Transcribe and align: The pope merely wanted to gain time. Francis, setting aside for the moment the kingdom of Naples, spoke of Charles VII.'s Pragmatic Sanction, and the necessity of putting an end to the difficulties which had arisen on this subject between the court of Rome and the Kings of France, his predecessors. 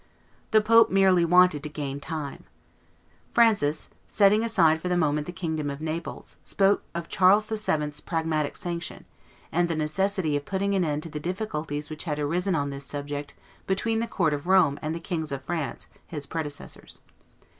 The 0.49 0.61
pope 0.61 0.89
merely 0.89 1.23
wanted 1.23 1.61
to 1.61 1.69
gain 1.69 1.99
time. 1.99 2.45
Francis, 3.35 3.87
setting 4.07 4.43
aside 4.43 4.81
for 4.81 4.89
the 4.89 4.97
moment 4.97 5.27
the 5.27 5.31
kingdom 5.31 5.69
of 5.69 5.79
Naples, 5.79 6.37
spoke 6.43 6.81
of 6.95 7.07
Charles 7.07 7.45
VII.'s 7.45 7.99
Pragmatic 8.01 8.57
Sanction, 8.57 9.05
and 9.51 9.67
the 9.69 9.75
necessity 9.75 10.35
of 10.35 10.43
putting 10.43 10.73
an 10.73 10.83
end 10.83 11.03
to 11.03 11.09
the 11.09 11.19
difficulties 11.19 11.91
which 11.91 12.05
had 12.05 12.17
arisen 12.17 12.55
on 12.55 12.71
this 12.71 12.87
subject 12.87 13.35
between 13.67 13.99
the 13.99 14.07
court 14.07 14.33
of 14.33 14.47
Rome 14.47 14.79
and 14.81 14.95
the 14.95 14.99
Kings 14.99 15.31
of 15.31 15.43
France, 15.43 15.87
his 16.07 16.25
predecessors. 16.25 16.99